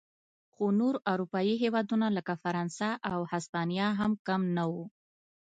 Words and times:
خو 0.53 0.65
نور 0.79 0.95
اروپايي 1.11 1.55
هېوادونه 1.63 2.07
لکه 2.17 2.33
فرانسه 2.43 2.89
او 3.11 3.19
هسپانیا 3.31 3.87
هم 3.99 4.11
کم 4.27 4.41
نه 4.57 4.63
و. 4.71 4.73